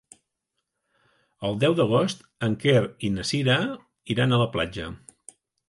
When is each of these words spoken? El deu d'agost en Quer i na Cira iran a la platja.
El 1.49 1.59
deu 1.65 1.75
d'agost 1.81 2.25
en 2.49 2.57
Quer 2.65 2.83
i 3.09 3.13
na 3.21 3.29
Cira 3.35 3.61
iran 4.17 4.35
a 4.35 4.43
la 4.47 4.51
platja. 4.59 4.93